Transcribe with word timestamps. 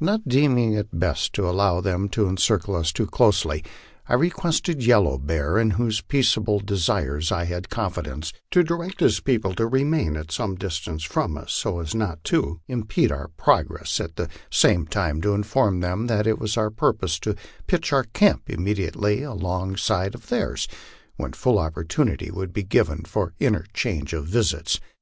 Not 0.00 0.26
deeming 0.26 0.72
it 0.72 0.98
best 0.98 1.34
to 1.34 1.46
allow 1.46 1.82
them 1.82 2.08
to 2.08 2.26
encircle 2.26 2.74
us 2.74 2.90
too 2.90 3.04
closely, 3.06 3.62
I 4.08 4.14
requested 4.14 4.82
Yellow 4.82 5.18
Bear, 5.18 5.58
in 5.58 5.72
whose 5.72 6.00
peaceable 6.00 6.58
desires 6.60 7.30
I 7.30 7.44
had 7.44 7.68
confidence, 7.68 8.32
to 8.52 8.62
direct 8.62 9.00
his 9.00 9.20
peo 9.20 9.40
ple 9.40 9.54
to 9.56 9.66
remain 9.66 10.16
at 10.16 10.32
some 10.32 10.54
distance 10.54 11.02
from 11.02 11.36
us, 11.36 11.52
so 11.52 11.80
as 11.80 11.94
not 11.94 12.24
to 12.24 12.60
impede 12.66 13.12
our 13.12 13.28
progress; 13.36 14.00
at 14.00 14.16
the 14.16 14.30
same 14.48 14.86
time 14.86 15.20
to 15.20 15.34
inform 15.34 15.80
them 15.80 16.06
that 16.06 16.26
it 16.26 16.38
was 16.38 16.56
our 16.56 16.70
purpose 16.70 17.18
to 17.18 17.34
pitch 17.66 17.92
our 17.92 18.04
camp 18.04 18.48
im 18.48 18.64
mediately 18.64 19.22
alongside 19.22 20.14
of 20.14 20.28
theirs, 20.30 20.66
when 21.16 21.34
full 21.34 21.58
opportunity 21.58 22.30
would 22.30 22.54
be 22.54 22.62
given 22.62 23.02
for 23.04 23.34
inter 23.38 23.66
change 23.74 24.14
of 24.14 24.24
visits. 24.24 24.80